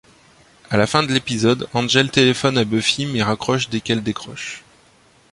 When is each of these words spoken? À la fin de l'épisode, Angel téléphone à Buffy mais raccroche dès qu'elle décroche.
À 0.71 0.77
la 0.77 0.87
fin 0.87 1.03
de 1.03 1.13
l'épisode, 1.13 1.69
Angel 1.75 2.09
téléphone 2.09 2.57
à 2.57 2.63
Buffy 2.63 3.05
mais 3.05 3.21
raccroche 3.21 3.69
dès 3.69 3.81
qu'elle 3.81 4.01
décroche. 4.01 4.63